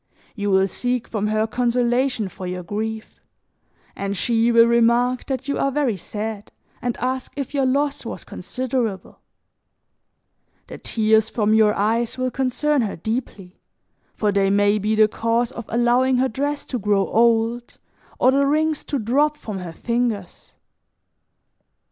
[0.33, 3.21] You will seek from her consolation for your grief,
[3.95, 8.23] and she will remark that you are very sad and ask if your loss was
[8.23, 9.19] considerable;
[10.65, 13.61] the tears from your eyes will concern her deeply,
[14.15, 17.77] for they may be the cause of allowing her dress to grow old
[18.17, 20.53] or the rings to drop from her fingers.